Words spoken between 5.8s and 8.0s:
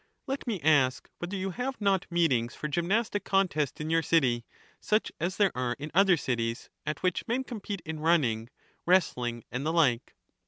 other ^"g"^' cities, at which men compete in